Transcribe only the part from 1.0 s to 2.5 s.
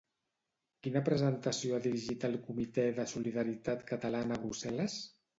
presentació ha dirigit el